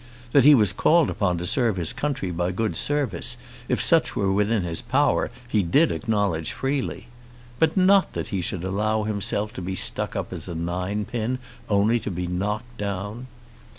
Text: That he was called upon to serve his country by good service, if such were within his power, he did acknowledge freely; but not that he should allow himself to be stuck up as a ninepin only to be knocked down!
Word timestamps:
That 0.31 0.45
he 0.45 0.55
was 0.55 0.73
called 0.73 1.11
upon 1.11 1.37
to 1.37 1.45
serve 1.45 1.77
his 1.77 1.93
country 1.93 2.31
by 2.31 2.49
good 2.49 2.75
service, 2.75 3.37
if 3.69 3.79
such 3.79 4.15
were 4.15 4.31
within 4.33 4.63
his 4.63 4.81
power, 4.81 5.29
he 5.47 5.61
did 5.61 5.91
acknowledge 5.91 6.53
freely; 6.53 7.05
but 7.59 7.77
not 7.77 8.13
that 8.13 8.29
he 8.29 8.41
should 8.41 8.63
allow 8.63 9.03
himself 9.03 9.53
to 9.53 9.61
be 9.61 9.75
stuck 9.75 10.15
up 10.15 10.33
as 10.33 10.47
a 10.47 10.55
ninepin 10.55 11.37
only 11.69 11.99
to 11.99 12.09
be 12.09 12.25
knocked 12.25 12.79
down! 12.79 13.27